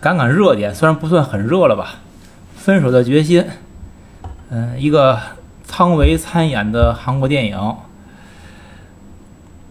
[0.00, 1.96] 赶赶热点，虽然不算很热了吧，
[2.58, 3.42] 《分手的决心》，
[4.48, 5.18] 嗯，一个
[5.68, 7.76] 汤唯参演的韩国电影。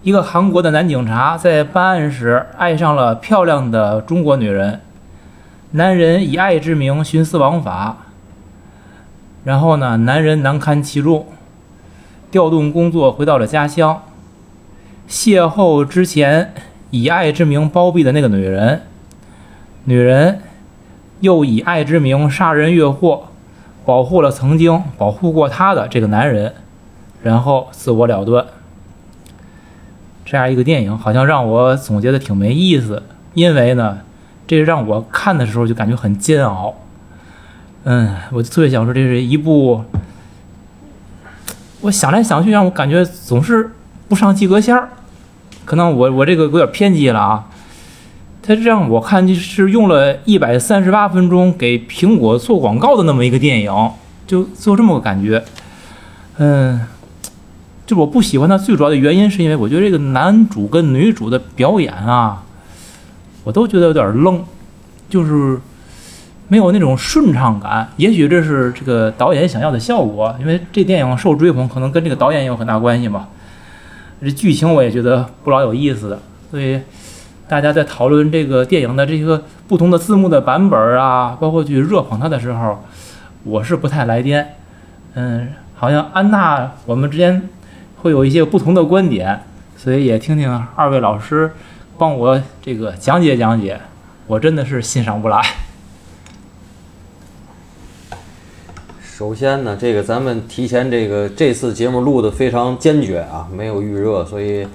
[0.03, 4.81] 一个韩国的男警察在办案时爱上了漂亮的中国女人，
[5.71, 7.97] 男人以爱之名徇私枉法，
[9.43, 11.25] 然后呢，男人难堪其重，
[12.29, 14.03] 调动工作回到了家乡，
[15.09, 16.53] 邂逅之前
[16.91, 18.83] 以爱之名包庇的那个女人，
[19.85, 20.39] 女人
[21.21, 23.27] 又以爱之名杀人越货，
[23.85, 26.53] 保护了曾经保护过她的这个男人，
[27.23, 28.45] 然后自我了断。
[30.25, 33.01] 这样一个电影，好像让我总结的挺没意思，
[33.33, 33.99] 因为呢，
[34.45, 36.75] 这让我看的时候就感觉很煎熬。
[37.85, 39.83] 嗯，我特别想说，这是一部，
[41.81, 43.71] 我想来想去，让我感觉总是
[44.07, 44.89] 不上及格线儿。
[45.65, 47.47] 可能我我这个有点偏激了啊。
[48.49, 53.71] 他让我看就是用了一百三十八分钟给苹果做广告的那么一个电影，
[54.25, 55.43] 就就这么个感觉。
[56.37, 56.81] 嗯。
[57.85, 62.43] 就我不喜欢他最主要的原因，是因为我觉得这个男主跟女主的表演啊，
[63.43, 64.43] 我都觉得有点愣，
[65.09, 65.59] 就是
[66.47, 67.89] 没有那种顺畅感。
[67.97, 73.27] 也许这是这个导演想要的效果，因为这电影受追捧，可能跟这个导演也有很大关系吧。
[74.21, 76.19] 这剧情我也觉得不老有意思的，
[76.51, 76.79] 所以
[77.49, 82.81] 大家在讨论这个电影的这个不同的字幕的版本啊，包括去热捧它的时候，
[83.43, 84.55] 我是不太来电。
[85.15, 87.49] 嗯，好像安娜，我们之间。
[88.01, 89.41] 会有一些不同的观点，
[89.75, 91.51] 所以也听听二位老师
[91.97, 93.77] 帮我这个讲解讲解，
[94.25, 95.41] 我真的是欣赏不来。
[99.01, 104.65] 首先呢，这个咱们提前这个这次节目录的非常坚决啊，没有预热，所以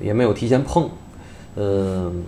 [0.00, 0.90] 也没有提前碰。
[1.56, 2.24] 嗯，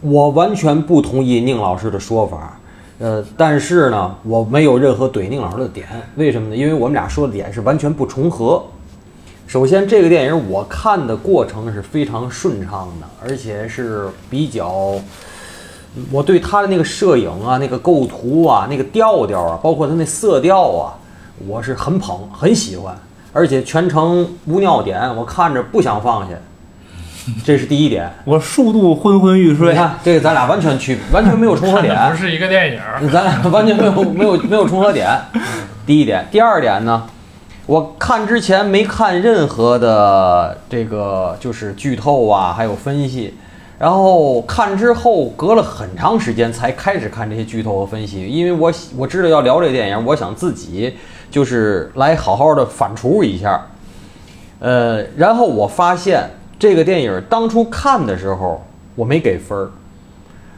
[0.00, 2.58] 我完全不同意宁老师的说法，
[2.98, 6.56] 呃，但是呢，我没有任何怼宁老师的点，为什么呢？
[6.56, 8.62] 因为我们俩说的点是完全不重合。
[9.46, 14.94] 首先，这个电影我看的过程是非常顺畅的，而且是比较，
[16.10, 20.94] 我对他的那个摄影啊、那个构图啊、那个调调啊，包括他那色调啊，
[21.46, 22.96] 我是很捧、很喜欢，
[23.30, 26.34] 而且全程无尿点，我看着不想放下，
[27.44, 28.10] 这是第一点。
[28.24, 29.72] 我数度昏昏欲睡。
[29.72, 32.80] 你看，这个咱俩完全区完全没有重合点，不是一个电影，
[33.12, 35.08] 咱俩完全没有没有 没有重合点。
[35.86, 37.04] 第一点，第二点呢？
[37.66, 43.34] 我看之前没看任何的这个就是剧透啊，还有分析，
[43.78, 50.96] 然后看之后隔了很长时间才开始看这些剧透和分析，因为我我知道要聊这个电影，我想自己
[51.30, 53.68] 就是来好好的反刍一下，
[54.58, 56.28] 呃，然后我发现
[56.62, 58.64] 这个电影当初看的时候
[58.94, 59.68] 我没给分儿，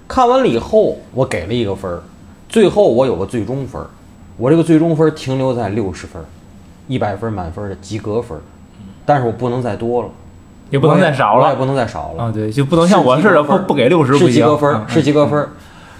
[0.07, 2.03] 看完了以后我给了一个分儿，
[2.47, 3.89] 最后我有个最终分儿，
[4.37, 6.23] 我这个最终分停留在六十分。
[6.89, 8.39] 一百分满分的及格分，
[9.07, 10.09] 但是我不能再多了，
[10.69, 12.31] 也不能再少了，也不能再少了啊！
[12.31, 15.49] 对，就不能像我似的不不给六十，是及格分，是及格分。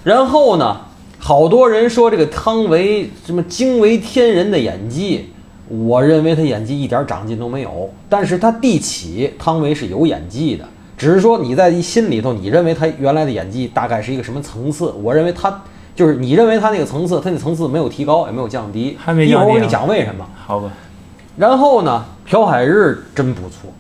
[0.03, 0.77] 然后呢，
[1.19, 5.33] 好多人说这个汤唯什么惊为天人的演技，
[5.69, 7.91] 我认为他演技一点长进都没有。
[8.09, 10.65] 但是他地起汤唯是有演技的，
[10.97, 14.93] 只是说你在心里头，你认为他原来的演技大概是一个什么层次？
[15.03, 15.63] 我认为他。
[15.97, 18.97] 就是你认为他那个层次，他那层次没有提高，也没有降低。
[18.99, 20.27] 还没一会儿我给你讲为什么。
[20.45, 20.69] 好吧。
[21.37, 23.71] 然后呢，朴海日真不错。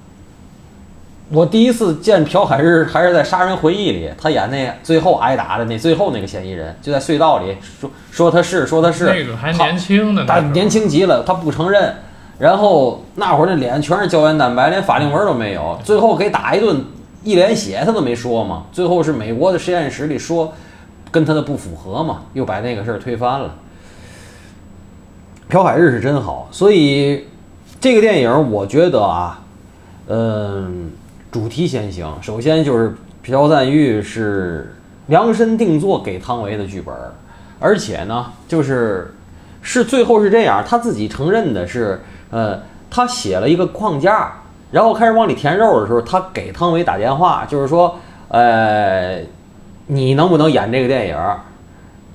[1.34, 9.06] 我第一次见朴海日还是在《杀人回忆》里，他演那最后挨打的那最后那个嫌疑人，就在隧道里说说他是说他是。
[9.06, 10.24] 那个还年轻呢。
[10.28, 11.92] 他年轻极了，他不承认。
[12.38, 15.76] 然后那会儿那脸全是胶原蛋白，连法令纹都没有。
[15.82, 16.84] 最后给打一顿，
[17.24, 18.66] 一脸血，他都没说嘛。
[18.72, 20.52] 最后是美国的实验室里说。
[21.10, 23.54] 跟他的不符合嘛，又把那个事儿推翻了。
[25.46, 27.28] 朴海日是真好，所以
[27.80, 29.40] 这个电影我觉得啊，
[30.08, 30.90] 嗯，
[31.34, 32.06] 主题先行。
[32.22, 34.72] 首先就是朴赞玉是
[35.08, 36.94] 量身定做给汤唯的剧本，
[37.58, 39.12] 而且呢，就是
[39.60, 42.00] 是最后是这样，他自己承认的是，
[42.30, 44.32] 呃，他写了一个框架，
[44.70, 47.96] 然后开始往里填肉的时候，他给汤唯打电话，就是说，
[48.28, 49.18] 呃。
[49.86, 51.16] 你能不能演这个电影？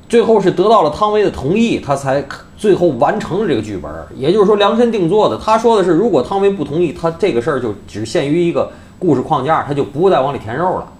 [0.07, 2.25] 最后是得到了汤唯的同意，他才
[2.57, 3.91] 最后完成了这个剧本。
[4.15, 5.37] 也就是说，量身定做的。
[5.37, 10.91] 他说的是，如果汤唯不同意，他这个事儿就只限于一个故事框架，他就不再往里填肉了。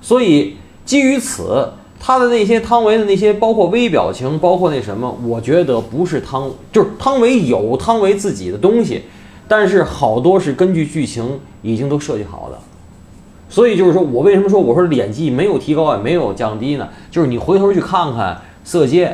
[0.00, 9.02] 所以基于此，他的那些汤唯的那些，包括微表情，包括那什么，我觉得不是汤，就是汤唯有汤唯自己的东西，
[9.48, 12.58] 但是好多是根据剧情已经都设计好的。
[13.48, 16.88] 所以就是说我为什么说我说演技没有提高也没有降低呢？
[17.10, 18.34] 就是你回头去看看
[18.64, 19.08] 《色戒》，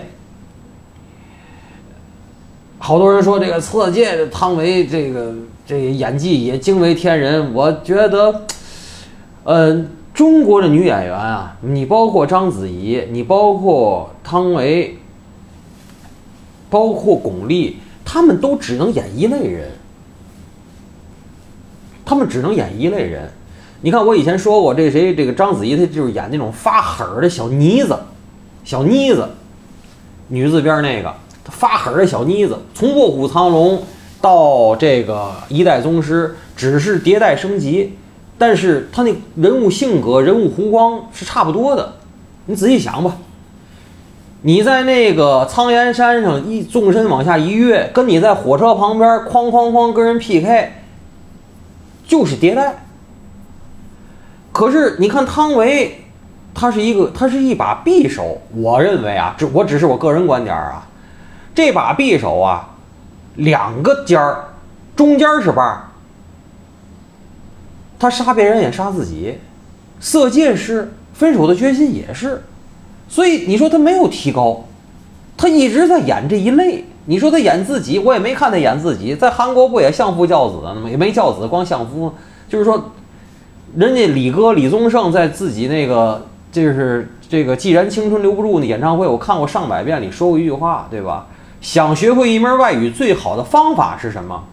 [2.79, 5.35] 好多人说这个《色戒》汤唯这个
[5.69, 8.47] 这演技也惊为天人，我觉得，
[9.45, 9.85] 呃，
[10.15, 14.97] 中国的女演员啊，你包括章子怡，你包括汤唯，
[16.71, 19.71] 包括巩俐，她们都只能演一类人，
[22.03, 23.31] 她们只能演一类人。
[23.83, 27.95] 你看，我以前说过，这谁，这个章子怡，她就是演那种发狠的小妮子，
[28.65, 29.29] 小妮子，
[30.29, 33.77] 女字边那个，她发狠的小妮子，从《卧虎藏龙》
[34.21, 37.97] 到这个一代宗师，只是迭代升级，
[38.37, 41.95] 但是他那人物性格、人物弧光是差不多的。
[42.47, 43.17] 你仔细想吧，
[44.43, 50.73] 你在那个苍岩山上一纵身往下一跃，跟你在火车旁边哐哐哐跟人 PK，
[52.07, 52.85] 就是迭代。
[54.51, 56.05] 可是你看汤唯，
[56.55, 58.41] 他是一个，他是一把匕首。
[58.55, 60.87] 我认为啊，只我只是我个人观点啊，
[61.55, 62.77] 这把匕首啊，
[63.37, 64.45] 两个尖儿，
[64.97, 65.85] 中间是把儿。
[67.99, 69.39] 他杀别人也杀自己，
[70.01, 72.43] 色戒是，分手的决心也是，
[73.09, 74.65] 所以你说他没有提高，
[75.37, 76.85] 他一直在演这一类。
[77.07, 80.91] 你说他演自己，我也没看他演自己，在韩国不也相夫教子呢吗？
[80.91, 82.13] 也没教子，光相夫，
[82.49, 82.93] 就是说。
[83.77, 91.27] 人家李哥李宗盛在自己那个就是这个“既然青春留不住”那演唱会，我看过上百遍里说过一句话，对吧？
[91.61, 94.45] 想学会一门外语，最好的方法是什么？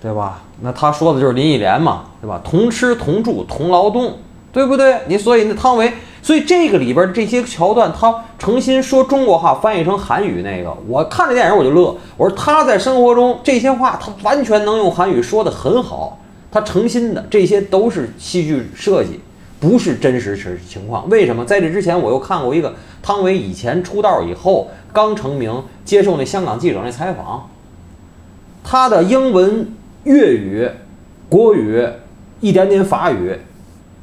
[0.00, 0.42] 对吧？
[0.60, 2.40] 那他说的就是林忆莲嘛，对吧？
[2.44, 4.18] 同吃同住同劳动，
[4.52, 5.00] 对不对？
[5.08, 5.92] 你所以那汤唯，
[6.22, 11.96] 所以这个里边这些桥段，他诚心说中国话翻译成韩语那个，我看这电影我就乐。
[12.16, 16.18] 我说他在生活中这些话，他完全能用韩语说的很好。
[16.50, 19.20] 他诚心的，这些都是戏剧设计，
[19.60, 21.08] 不是真实实情况。
[21.08, 21.44] 为什么？
[21.44, 27.48] 在这之前，我又看过一个汤唯以前出道以后刚成名，接受那香港记者那采访，
[28.62, 29.72] 他的英文、
[30.04, 30.68] 粤语、
[31.28, 31.86] 国语、
[32.40, 33.36] 一点点法语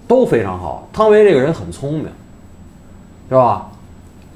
[0.07, 0.88] 都非常好。
[0.92, 2.07] 汤唯这个人很聪明，
[3.30, 3.72] 是吧？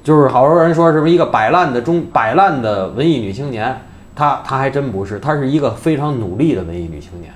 [0.01, 3.81] 就是好多人说什么一个摆烂的中摆烂的文艺女青年，
[4.15, 7.33] 她她还真不是，她是一个非常努力的文艺女青年。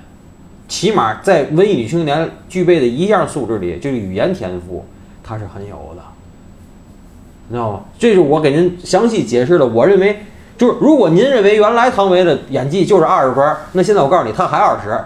[0.66, 4.84] 起码在文艺女青年具备的一样素质里，就是语言天赋，
[5.22, 6.02] 她是很有的，
[7.48, 7.80] 你知道吗？
[7.98, 9.66] 这是我给您详细解释的。
[9.66, 10.20] 我认为，
[10.56, 14.98] 就是如果您认为原来汤唯的演技就是二十分，那现在我告诉你，她还二十。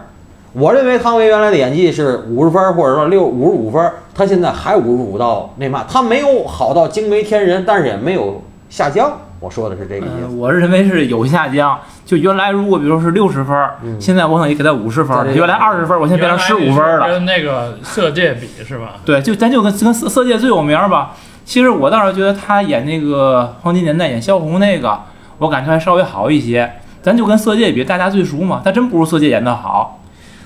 [0.54, 9.18] 我认为汤唯原来的演技是五十分，或者说六五十五分，她现在还五十五到那嘛，她没有好到惊为天人，但是也没有下降。
[9.40, 10.26] 我说的是这个意思。
[10.36, 11.78] 我认为是有下降。
[12.04, 13.56] 就原来如果比如说是六十分，
[14.00, 15.34] 现在我可以给他五十分。
[15.34, 17.06] 原来二十分，我现在变成十五分了。
[17.06, 18.96] 跟那个色戒比是吧？
[19.04, 21.14] 对，就咱就跟跟色色戒最有名吧。
[21.44, 25.00] 其实我倒是觉得他演那个黄金年代演萧红那个，
[25.38, 26.70] 我感觉还稍微好一些。
[27.00, 30.02] 咱就跟色戒比，大家最熟嘛，他真不如色戒演的好。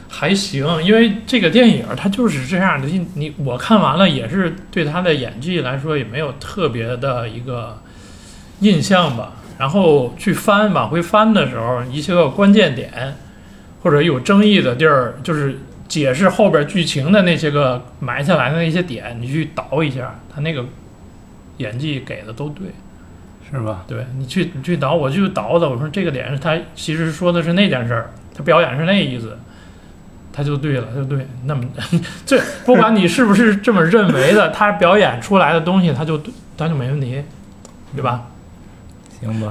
[0.08, 2.86] 还行，因为这个电影它就是这样的。
[3.14, 7.78] 你我看完了也是对他的演技来说也没有特别的一个
[8.62, 9.32] 印象吧。
[9.58, 13.14] 然后去翻往回翻的时候，一些个关键点
[13.82, 20.64] 或者有争议的地儿，就是解释后边剧情的那些个埋下来的那些点，你去倒一下，他那个
[21.58, 22.68] 演技给的都对，
[23.48, 23.84] 是吧？
[23.86, 29.38] 对你去你去倒，我就倒的，我说这个点是他其实说的是那件事儿，他表演是那意思，
[30.32, 31.24] 他就对了，他就对。
[31.44, 31.62] 那么
[32.26, 36.20] 这不管你是不是这么认为的，他表演出来的东西，他就
[36.56, 37.22] 他就没问题，
[37.94, 38.26] 对吧？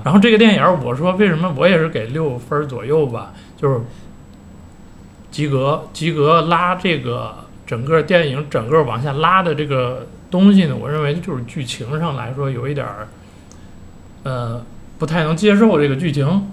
[0.04, 3.80] 然后这个电影，我说为什么我也是给六分左右吧，就是
[5.32, 7.34] 及格，及格拉这个
[7.66, 13.08] 整个电影整个往下拉的这个东西呢，我认为就是剧情上来说有一点儿，
[14.24, 14.62] 呃，
[15.00, 16.50] 不太能接受这个剧情，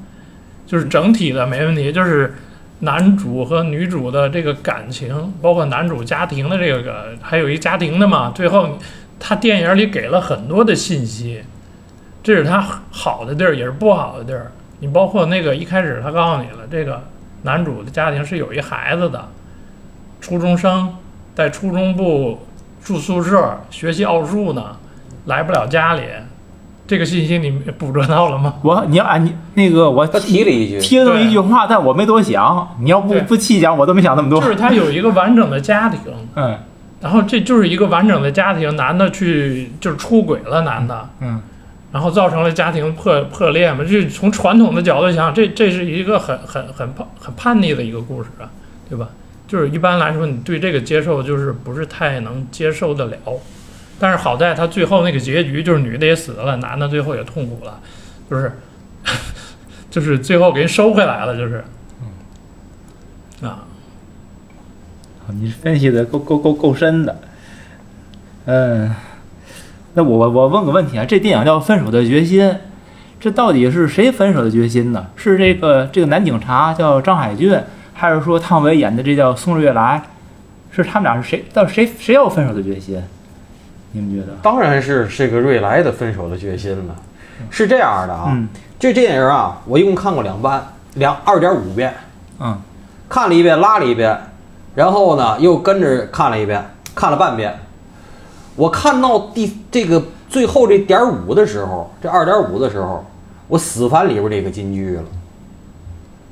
[0.65, 2.35] 就是整体的没问题，就是
[2.81, 8.79] 男主和女主的这个感情，包括男主家庭的这个，还有一家庭的嘛，最后
[9.19, 11.43] 他电影里给了很多的信息。
[12.23, 14.51] 这是他好的地儿，也是不好的地儿。
[14.81, 17.03] 你包括那个一开始他告诉你了，这个
[17.43, 19.29] 男主的家庭是有一孩子的，
[20.21, 20.95] 初中生
[21.35, 22.47] 在初中部
[22.85, 24.77] 住宿舍学习奥数呢，
[25.27, 26.03] 来不了家里。
[26.87, 28.55] 这个信息你捕捉到了吗？
[28.63, 32.77] 我你要啊你那个我他提了一句，提了这么一句话，但我没多想。
[32.81, 34.41] 你要不不细讲，我都没想那么多。
[34.41, 36.01] 就是他有一个完整的家庭，
[36.35, 36.59] 嗯，
[37.01, 41.43] 然后这就是一个完整的家庭，男的去就是出轨了，男的，嗯。
[41.93, 43.85] 然后造成了家庭破破裂嘛？
[43.89, 48.51] 这从传统的角度想，这这是一个很很很叛很叛逆的一个故事啊，
[48.89, 49.09] 对吧？
[49.47, 53.17] 就是一般来说，你对这个接受就是不是太能接受得了。
[53.99, 57.81] 但是好在他最后那个结局就是女的也死了，男的最后也痛苦了，
[58.31, 58.53] 就是
[59.91, 61.65] 就是最后给人收回来了，就是
[63.41, 63.65] 啊，
[65.29, 67.21] 你分析的够够够够深的。
[68.45, 68.95] 嗯，
[69.95, 72.49] 那我我问个问题啊，这电影叫《分手的决心》，
[73.19, 75.07] 这到底是谁分手的决心呢？
[75.17, 77.61] 是这个这个男警察叫张海俊，
[77.93, 80.03] 还是说汤唯演的这叫宋瑞来？
[80.71, 81.45] 是他们俩是谁？
[81.53, 83.03] 到底谁谁要分手的决心？
[83.93, 84.37] 你们觉得？
[84.43, 86.95] 当然是这个瑞来的分手的决心了。
[87.51, 90.65] 是这样的啊，嗯这电影啊，我一共看过两班，
[90.95, 91.95] 两二点五遍，
[92.39, 92.57] 嗯
[93.09, 94.17] 看了一遍，拉了一遍，
[94.75, 96.63] 然后呢又跟着看了一遍，
[96.95, 97.59] 看了半遍。
[98.59, 103.05] 我看到第这个最后这点五的时候，这二点五的时候，
[103.47, 105.03] 我死烦里边这个金句了。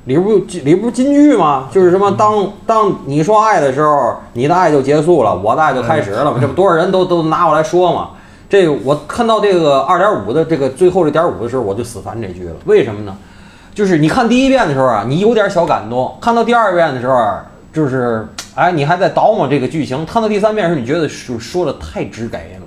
[0.03, 1.67] 里边不里边不是金句吗？
[1.71, 6.37] 就是什么当当你说爱的时候，你的爱就结束了，我的爱就开始了嘛。
[6.39, 8.09] 这不多少人都都拿我来说嘛。
[8.49, 12.55] 这个我看到这个二点五的这个最后这点五的时候，我就死烦这句了。
[12.65, 13.15] 为什么呢？
[13.73, 18.25] 就是你看第一遍的时候啊，你有点小感动；看到第二遍的时候啊，就是
[18.57, 22.65] 哎，你还在倒磨这个剧情；看到第三遍的时候，你觉得说说的太直给了。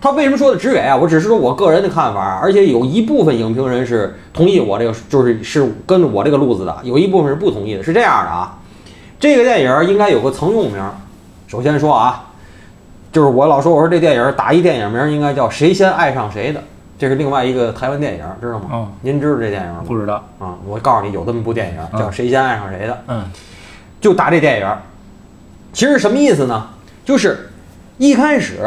[0.00, 0.96] 他为什么说的直给啊？
[0.96, 7.82] 我只是说我个人的看法，而且有一部分影评人是同意我这个，就是是跟着我这个路子的，有一部分是不同意的。
[7.82, 8.58] 是这样的啊，
[9.20, 10.82] 这个电影应该有个曾用名。
[11.48, 12.30] 首先说啊，
[13.12, 16.60] 就是我老说我说这电影打一电影名应该叫《谁先爱上谁的》，
[16.98, 18.68] 这是另外一个台湾电影，知道吗？
[18.72, 19.82] 哦，您知道这电影吗？
[19.86, 20.14] 不知道。
[20.38, 23.22] 啊，我告诉你，有这么部电影叫《谁先爱上谁的》，嗯
[24.00, 24.66] 就打这电影。
[25.74, 26.68] 其实什么意思呢？
[27.04, 27.50] 就是
[27.98, 28.60] 一开始，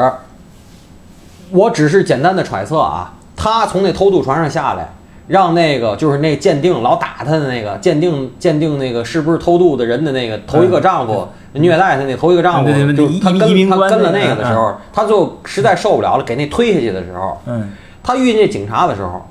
[1.49, 4.89] 我只是简单的揣测啊，他从那偷渡船上下来，
[5.27, 17.71] 让那个就是那鉴定老打他的那个鉴定鉴定那个是不是偷渡的人的那个头一个丈夫虐待他那头一个丈夫，就是他移跟他跟了那个那个的时候，他最后实在受不了了，给那推下去的时候，嗯。
[18.03, 19.27] 他遇见警察的时候，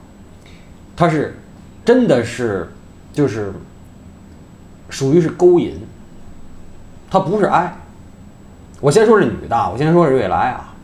[0.95, 1.39] 他是
[1.83, 2.71] 真的是
[3.11, 3.51] 就是
[4.91, 5.81] 属于是勾引，
[7.19, 7.75] 他不是爱。
[8.81, 10.75] 我先说这女的啊，我先说这瑞来啊。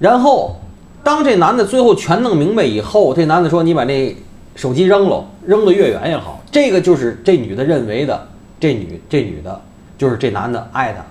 [0.00, 0.56] 然后，
[1.04, 4.16] 当这男的最后全弄明白以后，这男的说：“你把那
[4.56, 8.26] 手机扔了，扔得越远越好。”这个就是这女的认为的，
[8.58, 9.60] 这女这女的
[9.96, 11.04] 就是这男的爱她，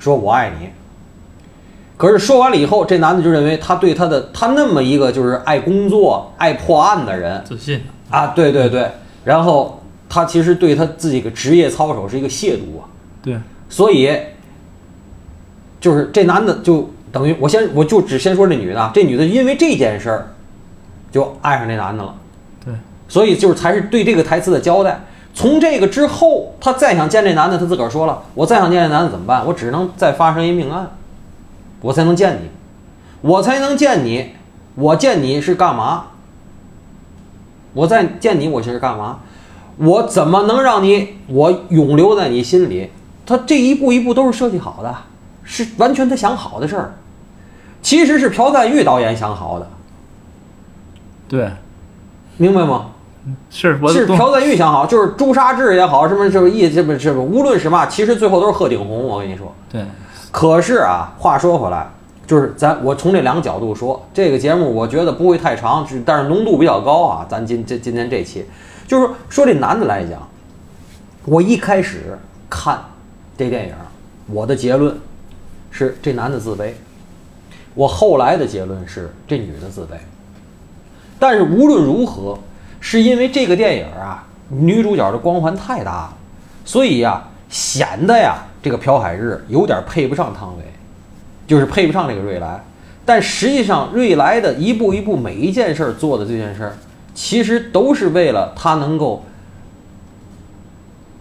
[0.00, 0.68] 说我爱你。
[1.96, 7.80] 可是说完了以后，这男的就认为他对他的他那么一个就是爱工作、爱破案的人自信
[8.10, 8.90] 啊，对对对，
[9.24, 9.80] 然后
[10.14, 12.84] 他其实对他自己的职业操守是一个亵渎啊，
[13.22, 13.40] 对，
[13.70, 14.10] 所以
[15.80, 20.34] 就是这男的就等于我先我就只先说这女的啊，这女的因为这件事儿
[21.10, 22.14] 就爱上这男的了，
[22.62, 22.74] 对，
[23.08, 25.00] 所以就是才是对这个台词的交代。
[25.32, 29.46] 从这个之后，他再想见这男的，他自个儿说了，我再想见这男的怎么办？
[29.46, 30.90] 我只能再发生一命案，
[31.80, 32.50] 我才能见你，
[33.22, 34.32] 我才能见你，
[34.74, 36.08] 我见你是干嘛？
[37.72, 39.20] 我再见你，我是干嘛？
[39.78, 42.90] 我怎么能让你我永留在你心里？
[43.24, 44.94] 他这一步一步都是设计好的，
[45.44, 46.94] 是完全他想好的事儿。
[47.80, 49.68] 其实是朴赞玉导演想好的，
[51.28, 51.50] 对，
[52.36, 52.86] 明白吗？
[53.50, 59.06] 是我是朴赞玉想好，就是朱砂痣也好，什么什么意，这不这不，无论是嘛，其实最后都是鹤顶红。
[59.06, 59.84] 我跟你说，对，
[60.30, 61.88] 可是啊，话说回来，
[62.26, 67.26] 就是咱我从这两个角度说，这个节目我觉得不会太长，但是浓度比较高啊。
[67.28, 68.44] 咱今这今天这期，
[68.86, 70.28] 就是说这男的来讲，
[71.24, 72.18] 我一开始
[72.50, 72.78] 看
[73.36, 73.74] 这电影，
[74.26, 74.96] 我的结论
[75.70, 76.72] 是这男的自卑，
[77.74, 79.96] 我后来的结论是这女的自卑。
[81.18, 82.38] 但是无论如何，
[82.80, 86.16] 是因为这个电影啊，女主角的光环太大了，
[86.64, 90.64] 所以呀、显得呀，这个朴海日有点配不上汤唯，
[91.46, 92.62] 就是配不上这个瑞来。
[93.04, 96.76] 但实际上，瑞来的一步一步每一件事做的这件事儿，
[97.14, 99.24] 其实都是为了他能够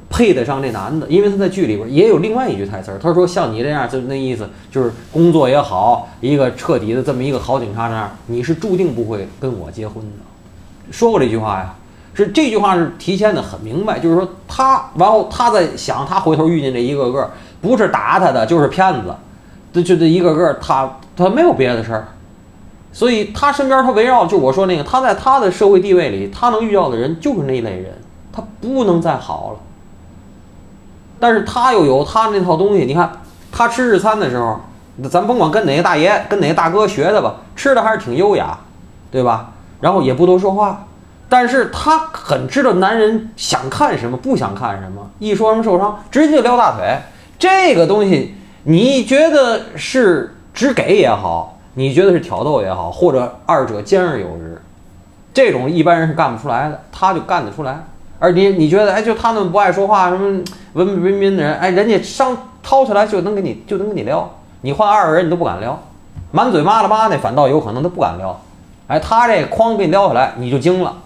[0.10, 10.12] 配得上这男的，因为他在剧里边也有另外一句台词儿，他说：“像你这样，就那意思，就是工作也好，一个彻底的这么一个好警察这样，你是注定不会跟我结婚的。”
[10.92, 11.74] 说过这句话呀，
[12.14, 17.32] 是这句话是提现的很明白，就是说他，然后他在想，他回头遇见这一个个，
[17.62, 19.16] 不是打他的就是骗子，
[19.72, 22.08] 这就这一个个，他他没有别的事儿，
[22.92, 27.94] 所以他身边他围绕就我说那个，他在他的社会地位里，他能遇到的人就是那一类人，
[28.34, 29.60] 他不能再好了。
[31.20, 33.12] 但是他又有他那套东西，你看
[33.52, 34.60] 他吃日餐的时候，
[35.10, 38.58] 咱甭管跟哪个大爷、跟哪个大哥学的吧，吃的还是挺优雅，
[39.12, 39.52] 对吧？
[39.80, 40.86] 然后也不多说话，
[41.30, 45.10] 但是他很知道男人想看什么，不想看什么。
[45.20, 46.98] 一说什么受伤，直接就撩大腿。
[47.40, 54.62] 这个东西，你觉得是只给也好，你觉得是挑逗也好，或者二者兼而有之，
[55.34, 57.86] 这种一般人是干不出来的，他就干得出来。
[58.20, 64.30] 而你你觉得，哎，就他那么不爱说话，什么文文彬彬的人，哎，人家上掏出来就能给你就能给你撩，
[64.62, 65.82] 你换二个人你都不敢撩，
[66.32, 68.40] 满嘴骂了骂那反倒有可能他不敢撩。
[68.88, 70.98] 哎，他这哐给你撩下来，你就惊了。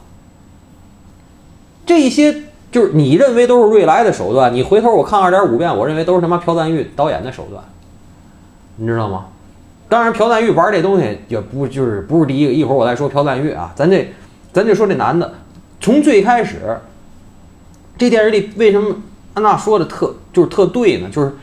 [1.85, 2.35] 这些
[2.71, 7.63] 就是你认为都是瑞来的手段，你回头我看二点五遍，我认为都是他妈朴赞玉导演的手段，
[8.77, 9.27] 你知道吗？
[9.87, 14.11] 当然，朴赞玉玩这东西也不就是不是第一个，一会儿我再说朴赞玉啊，咱这
[14.51, 15.33] 咱就说这男的，
[15.79, 16.77] 从最开始，
[17.97, 18.95] 这电视里为什么
[19.35, 21.09] 安娜说的特就是特对呢？
[21.11, 21.33] 就是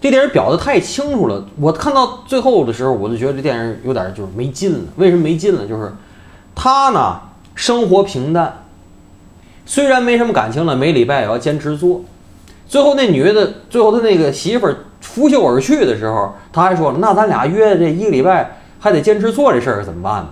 [0.00, 4.78] 这电影表的太清楚了，我看到最后的时候，我就觉得这电影有点就是没劲了。
[4.96, 5.66] 为什么没劲了？
[5.66, 5.92] 就是
[6.54, 7.20] 他呢
[7.54, 8.64] 生活平淡，
[9.66, 12.02] 虽然没什么感情了，每礼拜也要坚持做。
[12.68, 20.28] 最后那女的，最后他那个媳妇儿拂袖而去的时候，他还说了：“那咱俩约这一个礼拜还得坚持做这事儿怎么办呢？”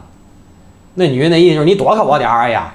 [0.94, 2.74] 那女的那意思就是你躲开我点儿，哎呀，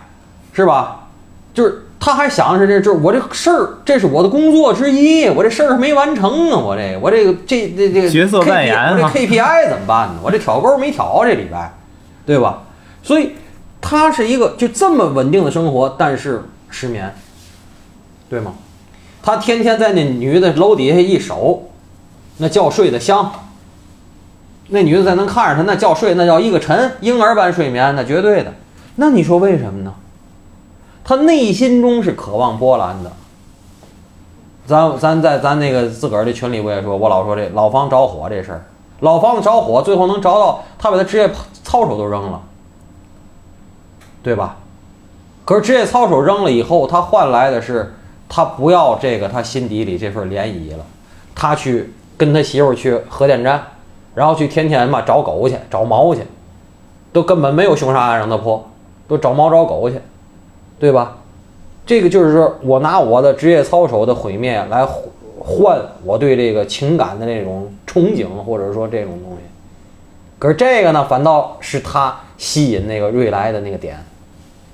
[0.53, 1.07] 是吧？
[1.53, 10.15] 就是他还想的是这，就是我这事儿，这是我的工作之一，我这事儿没完成呢，我这我这个这这这个角色扮演我哈这 KPI 怎么办呢？
[10.23, 11.73] 我这挑钩没挑这礼拜，
[12.25, 12.63] 对吧？
[13.01, 13.33] 所以
[13.81, 17.13] 他是一个就这么稳定的生活，但是失眠，
[18.29, 18.53] 对吗？
[19.21, 21.69] 他天天在那女的楼底下一守，
[22.37, 23.31] 那觉睡得香。
[24.67, 28.53] 那女的在能看着他，那觉睡那叫一个沉，婴儿般睡眠，那绝对的。
[28.95, 29.93] 那你说为什么呢？
[31.03, 33.11] 他内心中是渴望波澜的。
[34.65, 38.63] 咱咱在咱那个自个儿的群里我也说，我老说这老房着火这事儿，
[39.01, 41.29] 老房子着火，最后能着到他把他职业
[41.63, 42.41] 操守都扔了，
[44.23, 44.55] 对吧？
[45.43, 47.93] 可是职业操守扔了以后，他换来的是
[48.29, 50.85] 他不要这个他心底里这份涟漪了，
[51.35, 51.93] 他去
[52.23, 53.61] 跟他媳妇去核电站，
[54.15, 56.21] 然后去天天嘛找狗去找猫去，
[57.11, 58.65] 都根本没有凶杀案让他破，
[59.07, 59.99] 都找猫找狗去，
[60.79, 61.17] 对吧？
[61.85, 64.87] 这个就是说我拿我的职业操守的毁灭来
[65.37, 69.39] 换我对这个情感的那种憧憬，或者说这种东西。
[70.39, 73.97] 可是这个呢，反倒是他吸引那个瑞来的那个点。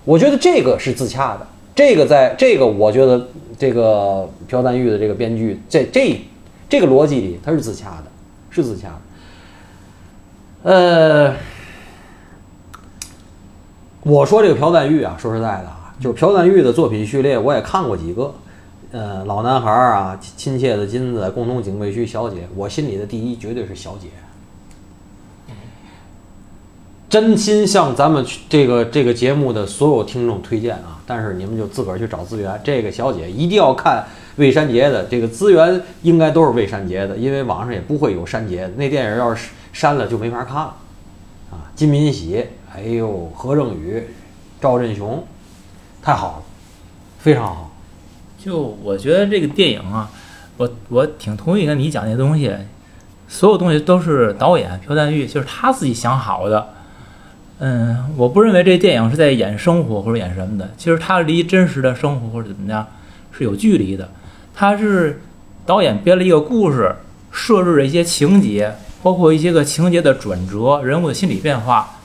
[0.06, 6.22] 我觉得这个是自洽的，这个在这个我觉得这个朴赞玉的这个编剧这这
[6.70, 8.04] 这个逻辑里他是自洽的，
[8.52, 10.72] 是自洽的。
[10.72, 11.34] 呃，
[14.04, 18.34] 我说这个朴赞玉啊，说实在的啊，就是朴赞玉的作品序列我也看过几个，
[18.92, 24.08] 呃，老男孩啊，亲切的金子，共同警备区小姐，我心里的第一绝对是小姐。
[27.10, 31.02] 真心向咱们这个这个节目的所有听众推荐啊！
[31.08, 32.62] 但是你们就自个儿去找资源。
[32.64, 34.06] 这个小姐一定要看
[34.40, 38.70] 未删节的，这个资源应该都是未删节的，因为网上也不会有删节的。
[38.78, 40.76] 那电影要是删了就没法看了
[41.52, 41.68] 啊！
[41.76, 44.02] 金敏喜，哎呦，何正宇、
[44.62, 45.24] 赵振雄，
[46.02, 46.44] 太好了，
[47.20, 47.72] 非常好。
[48.38, 50.10] 就我觉得这个电影啊，
[50.56, 52.56] 我我挺同意跟你讲那东西，
[53.28, 56.70] 所有东西都是导演朴赞玉，就是他自己想好的。
[57.60, 62.88] 嗯，我不认为这电影是在演生活或者演什么的，其实它离真实的生活或者怎么样
[63.34, 64.10] 是有距离的。
[64.60, 65.22] 他是
[65.66, 66.94] 导演编了一个故事，
[67.32, 71.96] 设置了一些情节，包括一些个情节的转折、人物的心理变化，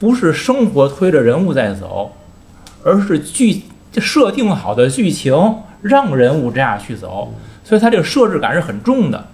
[0.00, 2.10] 不是生活推着人物在走，
[2.82, 3.62] 而是剧
[3.98, 5.32] 设定好的剧情
[5.80, 7.32] 让人物这样去走，
[7.62, 9.28] 所以它这个设置感是很重的。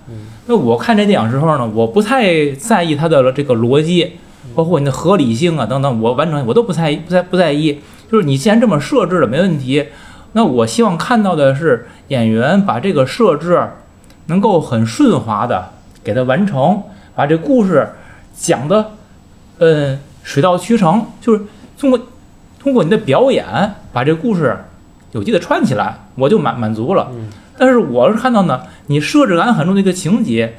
[0.45, 4.13] 那我看这电影时候呢，我不太在意它的这个逻辑，
[4.55, 7.81] 包括你的合理性啊等等，我完全我都不在意，不在不在意。
[8.13, 9.87] 就是你既然这么设置了，没问题。
[10.33, 13.69] 那我希望看到的是演员把这个设置
[14.27, 15.71] 能够很顺滑的
[16.05, 16.83] 给它完成，
[17.15, 17.89] 把这故事
[18.35, 18.93] 讲的，
[19.59, 21.43] 嗯，水到渠成，就是
[21.79, 22.01] 通过
[22.59, 23.45] 通过你的表演
[23.93, 24.57] 把这故事
[25.13, 27.09] 有机的串起来，我就满满足了。
[27.13, 27.29] 嗯
[27.61, 30.55] 但是我是看到呢，你设置感很重的一个情节，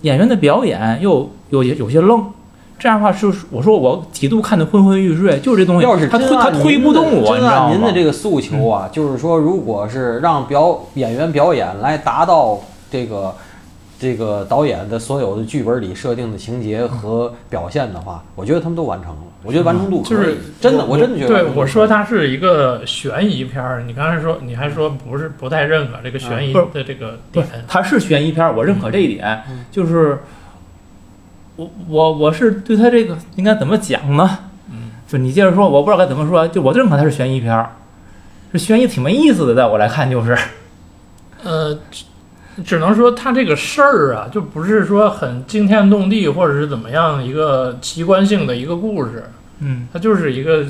[0.00, 2.32] 演员的表演又有有些愣，
[2.80, 7.92] 这样的话就是我说我几度看得昏昏欲睡，就是这东西，要是他推他推不动我，你真知道吗按您的？
[7.92, 12.58] 这个诉求啊，就是说，如果是让表演员表演来达到
[12.90, 13.34] 这个
[13.98, 19.18] 这个导演的所有的剧本里设定的情节和表现的话，我觉得他们都完成了。
[19.42, 29.42] 我觉得完成度可以就是真的，我真的觉得对我说它是一个悬疑片儿，你刚才说你还说不是不太认可这个悬疑的这个不点是，，它是悬疑片儿，我认可这一点。
[29.48, 30.18] 嗯就是
[31.60, 34.38] 我我我是对他这个应该怎么讲呢？
[34.70, 34.92] 嗯。
[35.06, 37.76] 就你接着说，我不知道该怎么说，就我认可它是悬疑片儿，
[38.50, 40.38] 这悬疑挺没意思的，在我来看就是，
[41.44, 42.04] 呃，只
[42.64, 49.24] 只能说他这个事儿啊，就不是说很惊天动地或者是怎么样一个奇观性的一个故事，
[49.58, 49.86] 嗯。
[49.92, 50.64] 它就是一个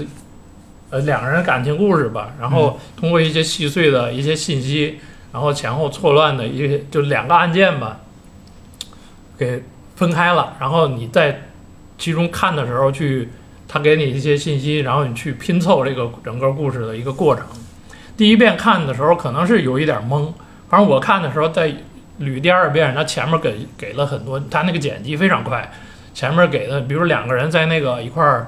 [0.90, 4.98] 呃两个人感情故事吧，然后通过一些细碎的一些信息，
[5.33, 8.00] 然后前后错乱的一些就两个案件吧，
[9.38, 9.62] 给
[10.00, 11.42] 分开了，然后你在
[11.98, 13.28] 其中看的时候去，
[13.68, 17.44] 他给你一些信息，然后你去拼凑这个整个故事的一个过程。
[18.16, 20.32] 第一遍看的时候可能是有一点懵，
[20.70, 21.70] 反正我看的时候在
[22.18, 25.70] 捋第二遍，他前面给给了很多，他那个剪辑非常快，
[26.14, 28.46] 前面给的，比如两个人在那个一块儿，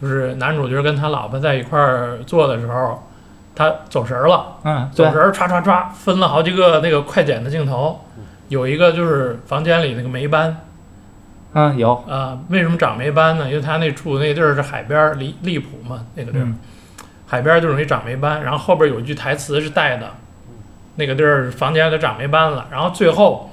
[0.00, 3.02] 就是男主角跟他老婆在一块儿做的时候，
[3.56, 8.04] 他走神儿了，嗯，走神，儿唰唰唰分了好几个那个快剪的镜头，
[8.46, 10.56] 有一个就是房间里那个霉斑，
[11.58, 13.48] 嗯有，啊，为什么长霉斑呢？
[13.48, 16.58] 因为他那住那地儿是海边儿，离利浦嘛，那个地儿，嗯
[17.26, 18.42] 海边儿就容易长霉斑。
[18.42, 20.10] 然后后边有一句台词是带的，
[20.96, 22.66] 那个地儿房间里长霉斑了。
[22.70, 23.50] 然后最后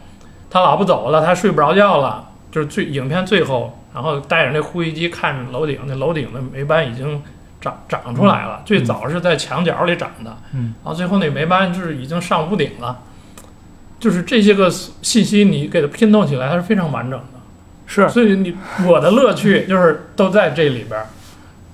[0.50, 7.24] 他老婆走了，他睡不着觉了，就是最影片最后，然后带着那呼吸机看着楼顶，那楼顶的霉斑已经
[7.62, 8.62] 长长出来了。
[8.66, 13.00] 最早是在墙角里长的，嗯，然后最后那霉斑就是已经上屋顶了。
[13.98, 17.33] 就是这些个信息，你给它拼凑起来，它是非常完整的。
[17.94, 18.56] 是，所以你
[18.88, 21.06] 我的乐趣就是都在这里边儿。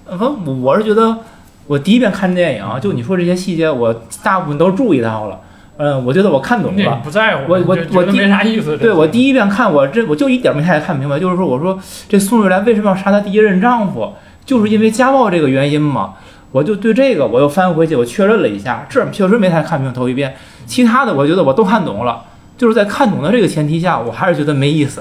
[0.05, 1.19] 呃不，我是觉得
[1.65, 5.39] 我第一遍看电影，就你说这些细节，我大部分都注意到了。
[5.77, 6.99] 嗯，我觉得我看懂了。
[7.01, 8.77] 不在乎，我我我第没啥意思。
[8.77, 11.79] 对我第一一遍看，我这我就一点没太看明白，就是说，我说
[12.09, 16.15] 这宋瑞兰为什么要杀她第一任丈夫，就是因为家暴这个原因嘛。
[16.51, 22.23] 我就对这个我又翻回去，我确认了一下，这确实没太看明白头一遍，其他的我觉得我都看懂了。
[22.57, 24.99] 就是在看懂的这个前提下，我还是觉得没意思，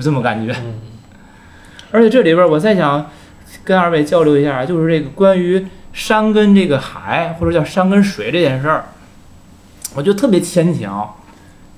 [0.00, 0.52] 就这么感觉。
[0.52, 0.74] 嗯
[1.92, 3.10] 而且这里边我再想
[3.64, 8.84] 跟二位交流一下，就是这个关于山跟这个海，或者叫山跟水这件事儿，
[9.96, 11.16] 我觉得特别牵强。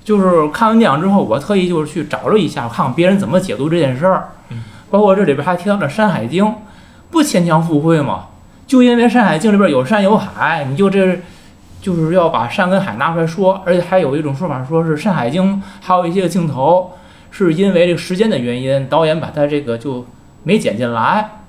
[0.03, 4.63] 就是看完电影之后，我特意就是去找了一下，看看别人怎么解读这件事儿嗯。
[4.91, 6.45] 包括这里边还提到了《山海经》，
[7.09, 8.25] 不牵强附会嘛？
[8.67, 11.19] 就因为《山海经》里边有山有海，你就这
[11.81, 16.93] 就是要把山跟海拿出来说，而且还有一种说法，说是《山海经》还有一些镜头
[17.35, 20.05] 是因为这个时间的原因，导演把他这个就
[20.43, 21.39] 没剪进来。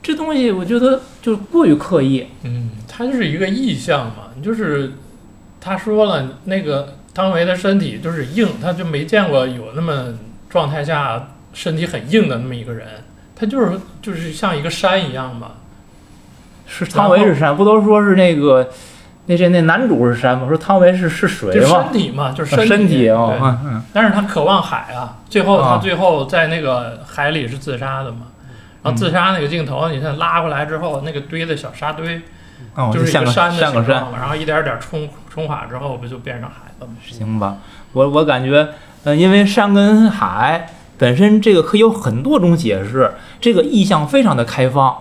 [0.00, 2.28] 这东西我觉得就是过于刻意。
[2.44, 4.92] 嗯，他就是一个意象嘛，就是
[5.60, 10.14] 他说了，那个汤唯的身体就是硬，他就没见过有那么
[10.48, 12.86] 状态下身体很硬的那么一个人，
[13.34, 15.52] 他就是就是像一个山一样嘛。
[16.66, 18.70] 是汤唯是山，不都说是那个
[19.26, 20.46] 那这那男主是山吗？
[20.48, 21.92] 说汤唯是是水就吗身？
[21.92, 28.26] 体嘛，就是身身体哦，嗯嗯但是他渴望海啊，最后他啊最后在那个海里是自杀的嘛。
[28.84, 32.20] 然后自杀那个镜头，你看拉过来之后，那个堆的小沙堆，
[32.74, 36.94] 哦，就是一像个山的形状嘛，然后一点点冲冲垮之后，不就变成海了吗？
[37.08, 37.58] 行吧？
[37.92, 38.70] 我我感觉，
[39.04, 44.96] 呃，因为山跟海本身这个可以有很多种解释，这个意象非常的开放。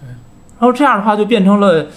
[0.00, 0.08] 对。
[0.08, 1.88] 然后这样的话，就变成了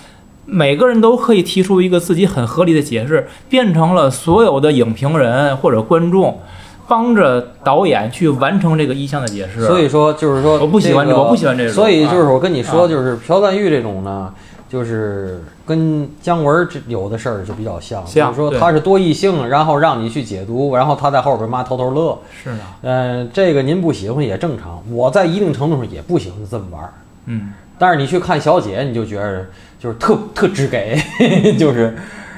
[0.45, 6.39] 每个人都可以提出一个自己很合理的解释，变成了所有的影评人或者观众
[6.87, 9.65] 帮着导演去完成这个意象的解释。
[9.65, 14.33] 所以说就是说，我不喜欢这个我不喜欢这种所以就是我跟你说，啊就是朴赞玉这种呢，
[14.69, 22.19] 就是跟姜文这有的事儿就比较像，像就是说对他是多异性，然后让你去解读，然后他在后边妈偷偷乐。
[22.43, 26.93] 是的，嗯，这个您不喜欢也正常，我在一定程度上也不喜欢这么玩儿。
[27.27, 29.45] 嗯，但是你去看小姐，你就觉得
[29.83, 30.97] 就是特特直给，
[31.59, 31.93] 就是，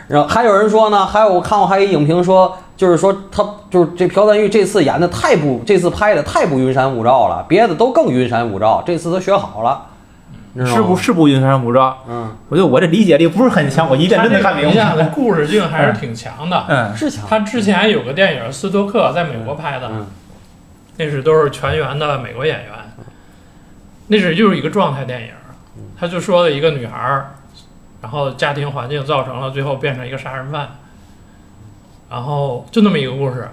[0.07, 9.85] 然后还有人说呢，还有我看过还有一影评说，就是说他就是这朴赞玉这次演的太不，这次拍的太不云山雾罩了，别的都更云山雾罩，这次他学好了，
[10.65, 10.95] 是不？
[10.95, 11.95] 是不云山雾罩？
[12.09, 15.03] 嗯，我觉得我这理解力不是很强，我一遍真的看明白。
[15.13, 16.65] 故事性还是挺强的。
[16.67, 17.25] 嗯是强。
[17.29, 20.07] 他之前有个电影《斯托克》在美国拍的，嗯
[20.97, 22.71] 那是都是全员的美国演员，
[24.07, 25.27] 那是就是一个状态电影。
[25.97, 27.35] 他就说了一个女孩儿，
[28.01, 30.77] 然后家庭环境造成了最后变成一个杀人犯，
[32.09, 33.49] 然后就那么一个故事。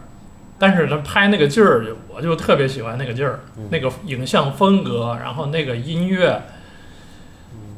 [0.58, 6.40] 但是他拍那个劲儿，我就特别喜欢那个劲儿，那个影像风格，然后那个音乐，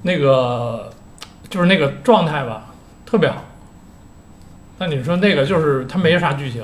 [0.03, 0.93] 那个
[1.49, 2.67] 就是那个状态吧，
[3.07, 3.43] 特别好。
[4.77, 6.63] 但你说那个就是它没啥剧情，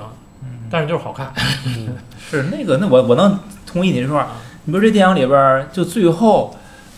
[0.70, 1.32] 但是就是好看。
[2.20, 4.26] 是那个，那我我能同意你这说法。
[4.64, 6.54] 你比如这电影里边，就最后，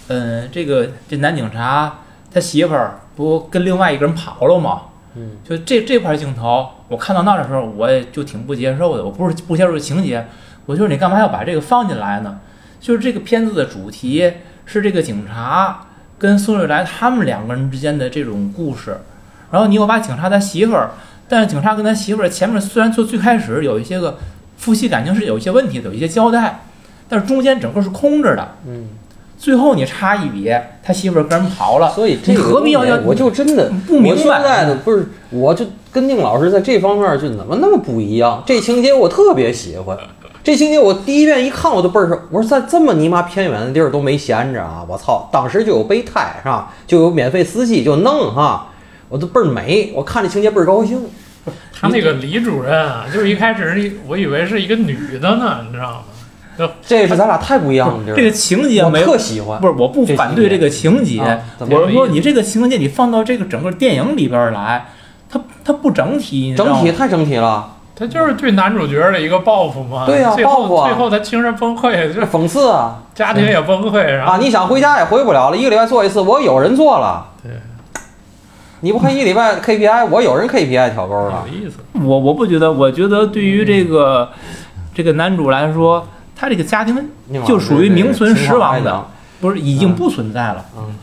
[0.08, 2.00] 嗯，这个这男警察
[2.32, 4.82] 他媳妇儿不跟另外一个人跑了吗？
[5.14, 9.04] 嗯，就这这块镜头，我看到那儿的时候，我也就挺不接受的。
[9.04, 10.26] 我不是不接受情节，
[10.66, 12.40] 我就是你干嘛要把这个放进来呢？
[12.80, 14.32] 就是这个片子的主题
[14.64, 15.86] 是这个警察
[16.18, 18.98] 跟宋瑞来他们两个人之间的这种故事，
[19.50, 20.92] 然后你又把警察他媳妇儿，
[21.28, 24.18] 但是警察跟他媳妇儿前面虽然就最开始有一些个
[24.56, 26.62] 夫妻感情是有一些问题的，有一些交代，
[27.08, 28.88] 但是中间整个是空着的，嗯，
[29.42, 30.48] 最后你差一笔，
[30.84, 38.40] 他媳妇儿跟人跑了，所以这何必要要我就真的不明白我说实在的，不是，我就跟宁老师在这方面就怎么那么不一样？
[38.46, 39.98] 这情节我特别喜欢，
[40.44, 42.16] 这情节我第一遍一看我就倍儿熟。
[42.30, 44.86] 我说在这么尼玛偏远的地儿都没闲着啊！
[44.88, 46.72] 我操，当时就有备胎是吧？
[46.86, 48.68] 就有免费司机就弄哈，
[49.08, 49.90] 我都倍儿美。
[49.92, 51.04] 我看这情节倍儿高兴。
[51.74, 56.02] 他那个李主任啊，就是一开始我以为是一个女的呢，你知道吗？
[56.86, 58.14] 这是咱俩太不一样了。
[58.14, 64.86] 这个情节我没特喜欢，不是，我不反对这个情节，啊怎么我是说你这个情节你放到这个整个电影里边儿来，
[65.30, 70.06] 它它不整体，整体太整体了，他就是对男主角的一个报复嘛。
[70.06, 74.38] 对呀最后报复啊最后他精神崩溃，就这讽刺啊家庭也崩溃，然后啊！
[74.40, 77.26] 你想回家也回不了了，一个礼拜做一次，我有人做了。
[77.42, 77.52] 对，
[78.80, 81.54] 你不看一礼拜 KPI，我有人 KPI 挑钩了有。
[81.54, 81.76] 意思。
[82.02, 84.30] 我我不觉得，我觉得对于这个、
[84.94, 87.10] 这个男主来说，他这个家庭
[87.46, 89.06] 就属于名存实亡的，
[89.40, 90.64] 不是已经不存在了。
[90.76, 90.94] 嗯，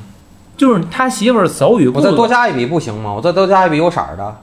[0.57, 3.13] 就是他媳妇儿走与不我再多，加一笔不行吗？
[3.13, 4.35] 我再多加一笔有色儿的。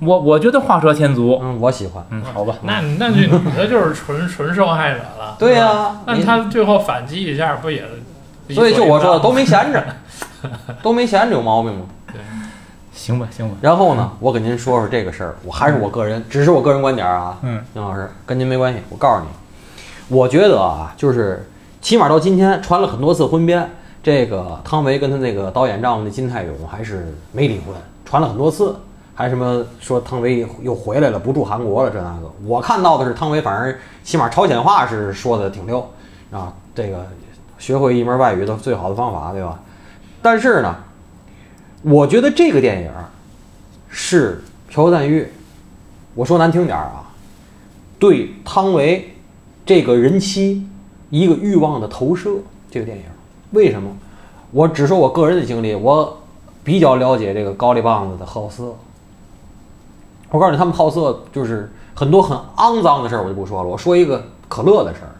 [0.00, 1.38] 我我觉得画蛇添足。
[1.42, 2.04] 嗯，我喜欢。
[2.10, 5.36] 嗯，好吧，那那这女的就是纯纯受害者了。
[5.38, 7.82] 对呀、那你他最后反击一下，不也？
[8.50, 9.82] 所以就我说的都没闲着，
[10.82, 11.86] 都没闲着有毛病吗？
[12.92, 13.56] 行吧，行吧。
[13.60, 17.38] 然后呢，我给您说说这个事儿，我还是我个人，只是我个人观点啊。
[17.42, 18.80] 嗯，宁老师跟您没关系。
[18.90, 19.28] 我告诉你，
[20.08, 21.46] 我觉得啊，就是
[21.80, 23.70] 起码到今天传了很多次婚变，
[24.02, 28.76] 这个汤唯跟他那个导演丈夫那金泰勇还是没离婚，传了很多次，
[29.14, 32.30] 还什么说汤唯又回来了，不住韩国了这那个。
[32.44, 35.80] 我看到的是汤唯，反正起码朝鲜话是说的挺溜
[36.30, 37.06] 啊，这个
[37.58, 39.58] 学会一门外语的最好的方法，对吧？
[40.20, 40.76] 但是呢，
[41.82, 42.90] 我觉得这个电影
[43.88, 45.32] 是朴赞玉，
[46.14, 47.10] 我说难听点啊，
[47.98, 49.13] 对汤唯
[49.66, 50.66] 这个人妻
[51.10, 52.30] 一个欲望的投射。
[52.70, 53.04] 这个电影
[53.52, 53.90] 为什么？
[54.50, 56.20] 我只说我个人的经历，我
[56.62, 58.74] 比较了解这个高丽棒子的好色。
[60.30, 63.68] 我告诉你，他们好色就是很多很肮脏的事儿，我就不说了。
[63.68, 65.10] 我说一个可乐的事儿。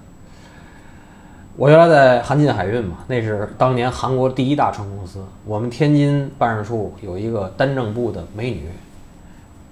[1.56, 5.24] 我原来在韩进海运嘛，那是当年韩国第一大船公司。
[5.44, 8.68] 我们天津办事处有一个单证部的美女，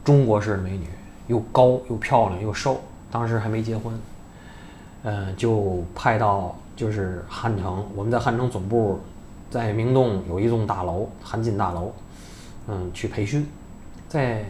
[0.04, 0.86] 中国式美女，
[1.26, 2.80] 又高又漂亮又瘦，
[3.10, 3.92] 当时还没结婚。
[5.04, 9.00] 嗯，就派到就是汉城，我们在汉城总部，
[9.50, 11.92] 在明洞有一栋大楼，韩进大楼，
[12.68, 13.46] 嗯，去培训，
[14.08, 14.44] 在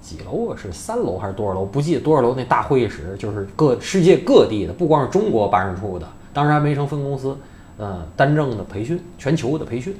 [0.00, 0.56] 几楼啊？
[0.56, 1.64] 是三楼还是多少楼？
[1.64, 2.34] 不记得多少楼。
[2.34, 7.36] 那大会议室就是各世界各地的，不光是中国办事处的，当时还没成分公司，
[7.76, 9.94] 呃，单正的培训，全球的培训。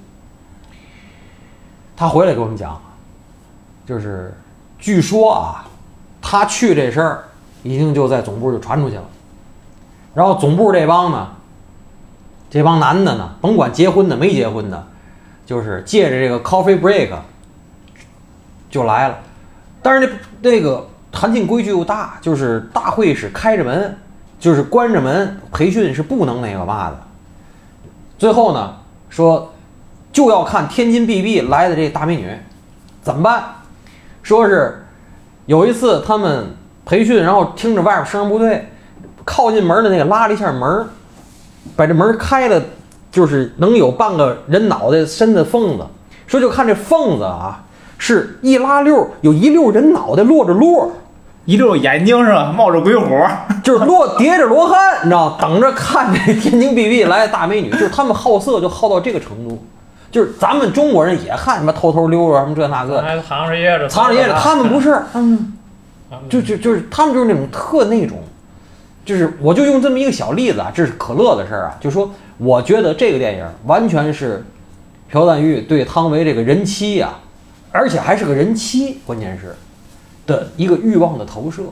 [1.94, 2.80] 他回来给我们讲，
[3.84, 4.32] 就是
[4.78, 5.66] 据说啊，
[6.22, 7.24] 他去这事儿
[7.62, 9.04] 已经就在总部就传出去了，
[10.14, 11.28] 然后总部这帮呢，
[12.50, 14.86] 这帮男的呢，甭管结婚的没结婚的，
[15.46, 17.10] 就是借着这个 coffee break
[18.70, 19.18] 就来了。
[19.82, 23.96] 但是那那个韩进规矩又大，就是大会是开着门，
[24.40, 26.98] 就是关着门，培训是不能那个嘛的。
[28.18, 28.76] 最后呢，
[29.08, 29.52] 说
[30.12, 32.28] 就要看天津 BB 来的这大美女
[33.02, 33.44] 怎么办？
[34.22, 34.84] 说是
[35.46, 38.68] 有一次他们培训，然后听着外边声音不对，
[39.28, 40.86] 靠近门的那个拉了一下门儿，
[41.76, 42.62] 把这门开了，
[43.12, 45.84] 就是能有半个人脑袋深的缝子。
[46.26, 47.62] 说就看这缝子啊，
[47.98, 50.88] 是一拉溜儿，有一溜人脑袋落着落儿，
[51.44, 53.26] 一溜眼睛上冒着鬼火，
[53.62, 59.62] 就是落叠着罗汉，你知道，等着看这天津 BB 来的大美女，就是他们好色就好到这个程度，
[60.10, 65.54] 就是咱们中国人也看什么偷偷溜啊什么这那个，还藏着掖着，藏着掖着，他们不是，他们
[66.10, 68.18] 他们就就就是他们就是那种特那种，
[69.08, 74.44] 就是我就用这么一个小例子啊，这是可乐的事儿啊，就说我觉得这个电影完全是
[75.10, 77.14] 朴赞玉对汤唯这个人妻呀、
[77.72, 79.56] 而且还是个人妻，关键是
[80.26, 81.62] 的一个欲望的投射。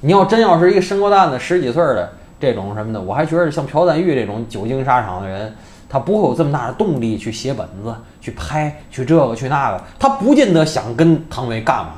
[0.00, 5.54] 你要真要是一个生过蛋的十几岁儿的这种什么的，我还觉得像朴赞玉这种久经沙场的人，
[5.88, 11.92] 他不会有这么大的动力去写本子、去拍、去这个去那个，他不见得想跟汤唯干嘛。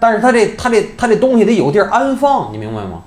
[0.00, 3.04] 但是他这他这他这东西得有地儿安放，你明白吗？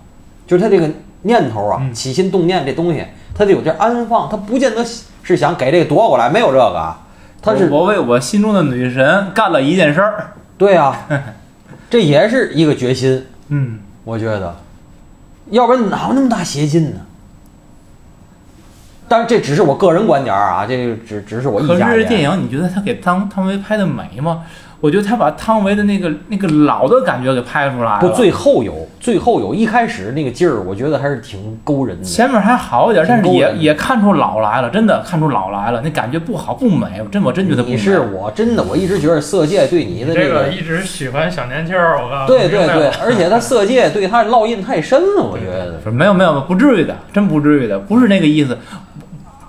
[0.47, 0.89] 就是他这个
[1.23, 4.85] 念头啊，嗯起心动念这东西，他得有这安放，他不见得
[5.23, 7.01] 是想给这个夺过来，没有这个啊，
[7.41, 10.33] 他是我为我心中的女神干了一件事儿。
[10.57, 11.07] 对啊，
[11.89, 14.55] 这也是一个决心，嗯，我觉得，
[15.49, 16.97] 要不然哪有那么大邪劲呢？
[19.07, 21.95] 当然这只是我个人观点啊，这只只是我一可家可。
[21.95, 24.43] 是电影，你觉得他给汤汤唯拍的美吗？
[24.81, 27.99] 我觉得他把汤唯的那个那个老的感觉给拍出来了。
[27.99, 32.03] 不，最后有，最后有一开始那个劲儿，我觉得还是挺勾人的。
[32.03, 37.75] 前面还好一点，但是也也看出老来了，真的看出老来了，那感觉不好不美，我真我真觉得不美。
[37.75, 42.39] 你是我真的，我一直觉得色戒对你的这个个一直喜欢小年轻儿，我告诉你。
[42.39, 45.79] 对对对而且他色戒对他烙印太深了，我觉得。
[45.91, 48.57] 没有没有不至于的，真不至于的，不是那个意思，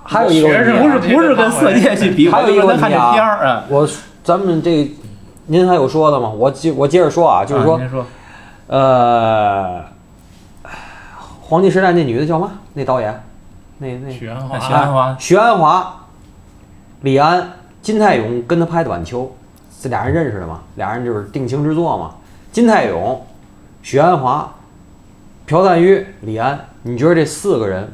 [0.03, 3.89] 还有一个问题啊学生不是不是跟色戒去比，还有一个问题啊片儿啊，我
[4.23, 4.91] 咱们这
[5.47, 6.29] 您还有说的吗？
[6.29, 8.07] 我接我接着说啊，就是说啊，您说
[8.69, 9.85] 呃，
[11.41, 12.53] 黄金时代那女的叫嘛？
[12.75, 13.23] 那导演，
[13.79, 16.07] 那那许鞍那华，许鞍华许鞍华、
[17.01, 17.53] 李安、
[17.83, 19.25] 金泰勇跟他拍的《晚秋》，
[19.83, 20.61] 这俩人认识的嘛？
[20.77, 22.15] 俩人就是定情之作嘛。
[22.53, 23.21] 金泰勇、
[23.83, 24.51] 许鞍华、
[25.47, 27.93] 朴赞郁、李安，你觉得这四个人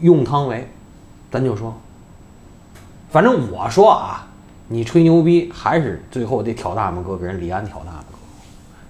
[0.00, 0.70] 用汤唯，
[1.30, 1.74] 咱就说，
[3.10, 4.26] 反正我说啊，
[4.72, 8.18] 你吹牛逼还是最后得挑大拇哥给人李安挑大拇哥。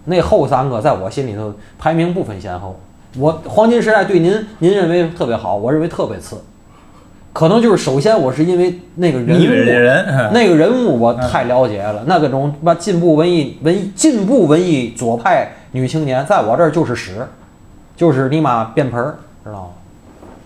[0.05, 2.79] 那后三个在我心里头排名不分先后。
[3.19, 6.41] 我黄金时代对您，您认为特别好，我认为特别次。
[7.35, 17.27] 可能就是首先我是因为那个人物，那个人物我太了解了，那个种把进步文艺文艺进步文艺左派女青年，在我这儿就是屎，
[17.97, 19.69] 就是你妈便盆儿，知道吗？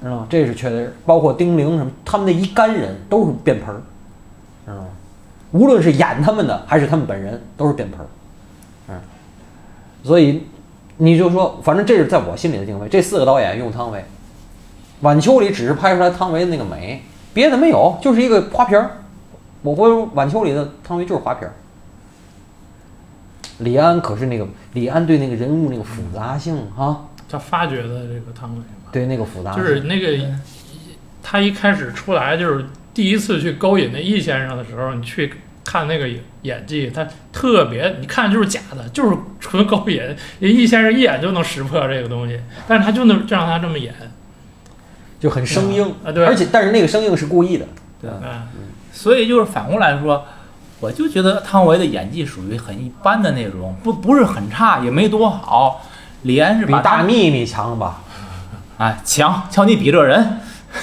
[0.03, 0.27] 知道吗？
[0.31, 3.83] 这是确实，包括丁玲什么，他们那一干人都是便盆儿，
[4.65, 4.87] 知道吗？
[5.57, 8.07] 无论是演他们的还是他们本人，都是便盆儿，
[8.89, 9.01] 嗯。
[10.05, 10.43] 所以
[10.99, 12.89] 你就说，反正这是在我心里的定位。
[12.89, 13.99] 这四个导演用汤唯，
[15.01, 18.99] 《晚秋》里只是拍出来汤唯的那个美，别的没有，就是一个花瓶儿。
[19.63, 21.55] 我会说《晚秋》里的汤唯就是花瓶儿。
[23.59, 30.25] 李安可是那个李安对那个人物那个复杂性啊，他发掘的这个汤唯嘛，对那个复杂，就是那个
[31.23, 35.33] 他一开始出来就是第一次去勾引那易先生的时候，你去
[35.67, 36.09] 看那个
[36.43, 39.97] 演技，他特别，你看就是假的，就是纯勾引。
[40.39, 43.93] 人易先生一眼就能识破这个东西，但是他就能就让他这么演，
[45.19, 47.67] 就很生硬啊对而且但是那个生硬是故意的。
[48.01, 48.47] 对，嗯，
[48.93, 50.25] 所以就是反过来说，
[50.81, 55.85] 我就觉得汤唯的演技属于很一般的那种，不不是很差，也没多好。
[56.23, 58.03] 李安是比大幂幂强吧，
[58.79, 60.41] 哎 强，瞧你比这人，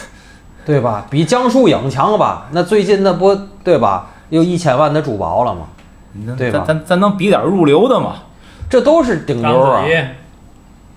[0.65, 1.05] 对吧？
[1.09, 2.47] 比江疏影强吧？
[2.51, 4.09] 那最近那不对吧？
[4.29, 5.61] 又一千万的珠宝了嘛？
[6.13, 8.15] 你能对吧咱咱咱能比点入流的嘛？
[8.69, 9.83] 这都是顶流啊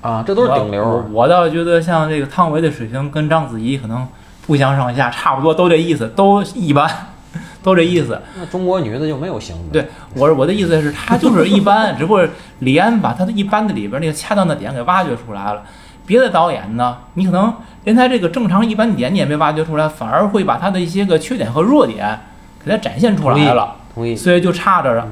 [0.02, 0.24] 啊！
[0.26, 1.04] 这都是顶流我啊！
[1.12, 4.06] 我倒觉得像这个汤唯的水平跟章子怡可能
[4.46, 6.88] 不相上下，差不多都这意思，都一般，
[7.62, 8.20] 都这意思。
[8.38, 9.72] 那中国女的就没有行的。
[9.72, 12.26] 对我我的意思是，她就是一般，只不过
[12.60, 15.62] 李安把她的一般的里边那个恰当的点给挖掘出来了。
[16.06, 22.20] 别的导演呢，你可能连他这个正常一般点你也没挖掘出来，反而会把他的一些个缺点和弱点
[22.66, 24.14] 给他展现出来了，同意。
[24.14, 25.06] 所以就差着了。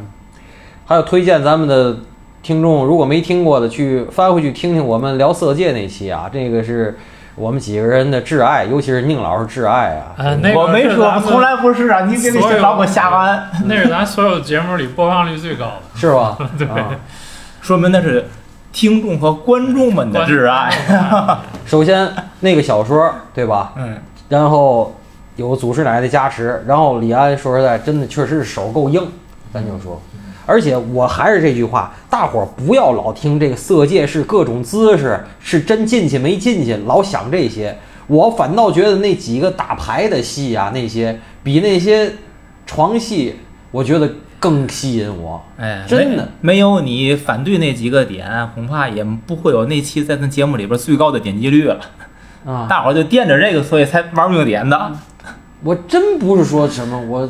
[0.85, 1.97] 还有推荐咱们的
[2.43, 6.99] 听众，如果没听过的，去翻回去听听我们聊色戒那期啊，这个是
[7.37, 10.13] 我们几个人的挚爱，尤其是宁老师挚爱啊。
[10.19, 12.03] 呃，那个我没说，从来不是啊！
[12.03, 15.81] 你别所有别老给我瞎完， 那是咱所有节目里播放率最高的。
[15.95, 16.37] 是吧？
[16.59, 16.91] 对啊
[17.63, 18.29] 说明那是
[18.73, 20.71] 听众和观众们的挚爱。
[21.65, 23.73] 首先那个小说，对吧？
[23.77, 23.97] 嗯，
[24.29, 24.95] 然后
[25.37, 29.03] 有祖师奶奶的加持，然后李安说实在，真的确实是手够硬，
[29.53, 30.01] 咱就说。
[30.47, 37.77] 而且我还是这句话，大伙儿不要老听这个色戒是各种姿势，是真进去没进去，老想这些。
[38.07, 42.13] 我反倒觉得那几个打牌的戏啊，那些比那些
[42.67, 43.37] 床戏，
[43.71, 45.43] 我觉得更吸引我。
[45.57, 51.81] 哎，真的没没有你反对那几个点，恐怕也不会有那期在咱节目里边最高的点击率了。
[52.45, 54.93] 啊，大伙儿就惦着这个，所以才玩命点的。
[55.65, 57.23] 我真不是说什么我，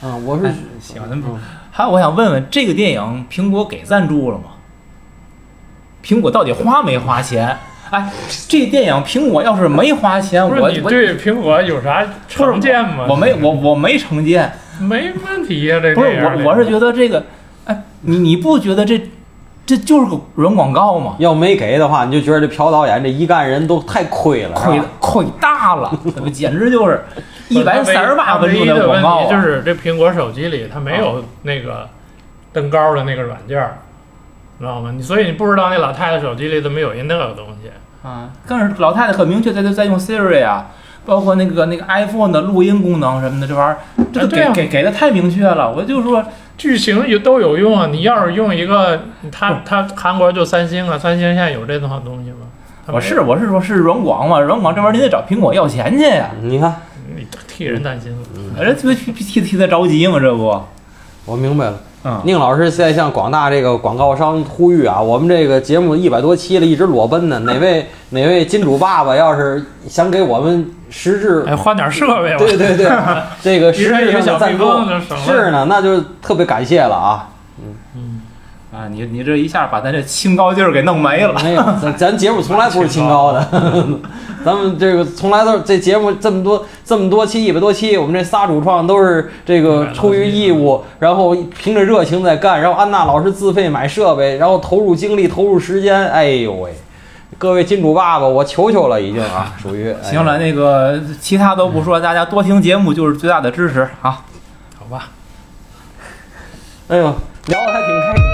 [0.00, 1.36] 啊，我是哎行，咱不。
[1.70, 4.44] 还有，我想问问，这个电影苹果给赞助了吗？
[6.02, 7.54] 苹果到底花没花钱？
[7.90, 8.10] 哎，
[8.48, 13.04] 这电影苹果要是没花钱，不我你对苹果有啥成见吗？
[13.06, 14.50] 我没我我没成见，
[14.80, 17.22] 没问题呀、这不是我我是觉得这个，
[17.66, 18.98] 哎，你你不觉得这
[19.64, 21.14] 这就是个软广告嘛？
[21.18, 27.04] 要没给的话，你就觉得这朴导演这一干人都太亏了，亏亏大了， 这不简直就是
[27.48, 29.30] 一百三十八分钟的广告啊！
[29.30, 31.88] 就是这苹果手机里它没有那个
[32.52, 33.78] 登高的那个软件儿，
[34.58, 34.92] 知道吗？
[34.94, 37.70] 你所以你不知道那老太太手机里怎么有一那个东西。
[38.06, 40.66] 啊，但是老太太很明确在在用 Siri 啊，
[41.06, 45.72] 包括那个那个 iPhone 的录音功能什么的，这玩意儿这个给、啊啊给给的太明确了。
[45.72, 46.24] 我就说，
[46.58, 47.88] 剧情有都有用啊！
[47.90, 52.36] 你要是用一个，他他韩国就三星啊，三星现在有这套东西吗？
[52.88, 56.30] 我是我是说是软广嘛，软广这玩意儿你得找苹果要钱去呀。
[56.42, 56.74] 你看，
[57.16, 58.62] 你替人担心了。
[58.62, 60.62] 人这不替替替他着急嘛，这不？
[61.24, 61.80] 我明白了。
[62.04, 67.38] 嗯，宁老师现在向广大这个广告商呼吁啊，我们这个节目一百多期了，一直裸奔呢。
[67.46, 72.38] 哪位哪位金主爸爸要是想给我们实质，哎，换点设备吧。
[72.38, 72.90] 对对对，
[73.40, 74.64] 这个实质上的赞助。
[75.24, 77.28] 是呢，那就特别感谢了啊。
[78.74, 81.34] 啊，你你这一下把咱这清高劲儿给弄没了。
[81.44, 83.46] 没有，咱咱节目从来不是清高的，
[84.42, 96.72] 咱们这个从来都是这节目这么多这么多期一百多期，我们这仨主创都是这个出于义务，然后凭着热情在干，然后安娜老师自费买设备，然后投入精力投入时间，哎呦喂，
[97.36, 104.22] 各位金主爸爸，我求求了已经啊，属于哎 行了，那个其他都不说，大家多听节目就是最大的支持啊。
[104.78, 105.10] 好吧，
[106.88, 107.14] 哎呦，
[107.48, 108.31] 聊的还挺开心。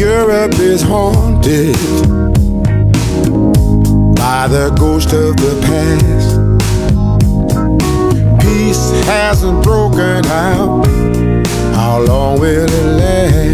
[0.00, 1.76] Europe is haunted
[4.16, 6.38] by the ghost of the past.
[8.40, 10.86] Peace hasn't broken out.
[11.74, 13.49] How long will it last?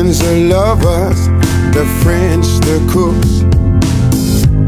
[0.00, 1.26] Are lovers,
[1.74, 3.40] the French the cooks.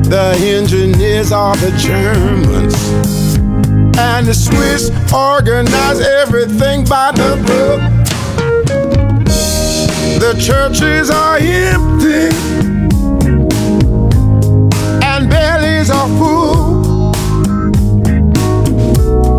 [0.06, 2.76] The engineers are the Germans.
[3.96, 7.80] And the Swiss organize everything by the book.
[10.20, 12.28] The churches are empty
[15.02, 17.12] and bellies are full.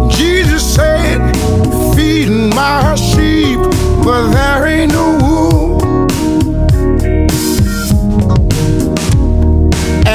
[0.10, 1.22] Jesus said,
[1.96, 3.60] Feeding my sheep,
[4.04, 5.53] but there ain't no wool.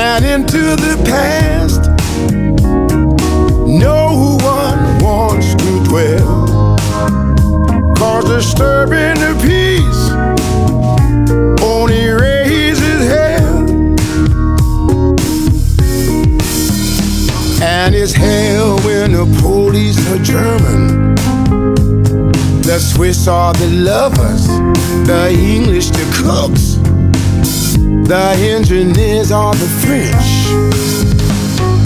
[0.00, 1.90] And into the past,
[3.66, 6.76] no one wants to dwell.
[7.96, 10.02] Cause disturbing the peace
[11.64, 13.68] only raises hell.
[17.60, 21.16] And it's hell when the police are German.
[22.62, 24.46] The Swiss are the lovers,
[25.08, 26.76] the English the cooks,
[28.08, 30.48] the engineers are the French.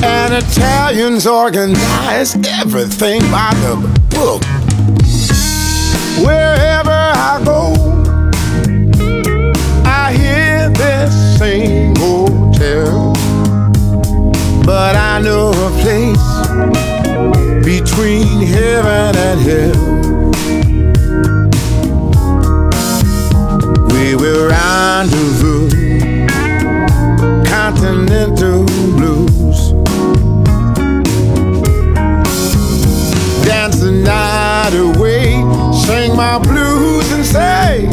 [0.04, 3.74] And Italians organize everything by the
[4.10, 4.42] book.
[6.24, 7.74] Wherever I go,
[9.84, 13.12] I hear this same hotel.
[14.64, 16.28] But I know a place
[17.64, 20.02] between heaven and hell.
[23.92, 25.71] We will rendezvous,
[28.22, 28.64] continental
[28.96, 29.72] blues.
[33.44, 35.32] Dance the night away,
[35.72, 37.91] sing my blues and say,